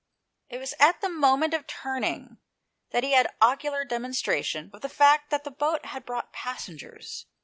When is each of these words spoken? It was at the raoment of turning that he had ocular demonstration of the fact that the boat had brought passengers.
It 0.49 0.57
was 0.57 0.73
at 0.79 0.99
the 0.99 1.11
raoment 1.11 1.53
of 1.53 1.67
turning 1.67 2.39
that 2.89 3.03
he 3.03 3.11
had 3.11 3.35
ocular 3.39 3.85
demonstration 3.85 4.71
of 4.73 4.81
the 4.81 4.89
fact 4.89 5.29
that 5.29 5.43
the 5.43 5.51
boat 5.51 5.85
had 5.85 6.07
brought 6.07 6.33
passengers. 6.33 7.27